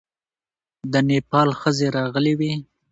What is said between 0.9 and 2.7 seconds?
د نېپال ښځې راغلې وې.